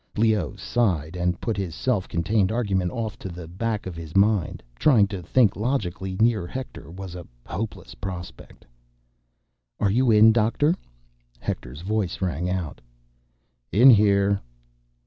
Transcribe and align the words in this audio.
Leoh 0.17 0.55
sighed 0.55 1.15
and 1.15 1.39
put 1.39 1.55
his 1.57 1.75
self 1.75 2.07
contained 2.07 2.51
argument 2.51 2.89
off 2.89 3.19
to 3.19 3.29
the 3.29 3.47
back 3.47 3.85
of 3.85 3.95
his 3.95 4.15
mind. 4.15 4.63
Trying 4.79 5.05
to 5.09 5.21
think 5.21 5.55
logically 5.55 6.15
near 6.15 6.47
Hector 6.47 6.89
was 6.89 7.13
a 7.13 7.27
hopeless 7.45 7.93
prospect. 7.93 8.65
"Are 9.79 9.91
you 9.91 10.09
in, 10.09 10.31
doctor?" 10.31 10.73
Hector's 11.39 11.81
voice 11.81 12.19
rang 12.19 12.49
out. 12.49 12.81
"In 13.71 13.91
here." 13.91 14.41